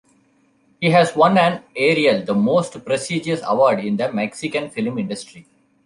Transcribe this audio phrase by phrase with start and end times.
[0.79, 5.45] He has won an Ariel, the most prestigious award in the Mexican film industry.